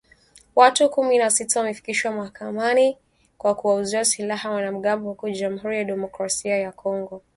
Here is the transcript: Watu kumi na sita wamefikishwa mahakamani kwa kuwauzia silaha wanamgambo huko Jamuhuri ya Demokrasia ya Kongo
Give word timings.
Watu 0.55 0.89
kumi 0.89 1.17
na 1.17 1.29
sita 1.29 1.59
wamefikishwa 1.59 2.11
mahakamani 2.11 2.97
kwa 3.37 3.55
kuwauzia 3.55 4.05
silaha 4.05 4.51
wanamgambo 4.51 5.09
huko 5.09 5.29
Jamuhuri 5.29 5.77
ya 5.77 5.83
Demokrasia 5.83 6.57
ya 6.57 6.71
Kongo 6.71 7.23